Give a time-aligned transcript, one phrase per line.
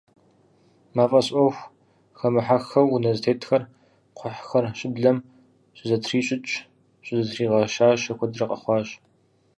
[0.95, 1.67] Мафӏэс ӏуэху
[2.19, 3.63] хэмыхьэххэу, унэ зэтетхэр,
[4.17, 5.17] кхъухьхэр, щыблэм
[5.77, 6.53] щызэтрищӏыкӏ,
[7.05, 8.89] щызэтригъэщащэ куэдрэ къэхъуащ.